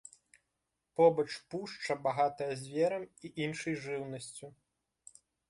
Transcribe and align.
Побач 1.01 1.25
пушча 1.51 1.97
багатая 2.07 2.49
зверам 2.63 3.07
і 3.29 3.33
іншай 3.45 3.79
жыўнасцю. 3.85 4.53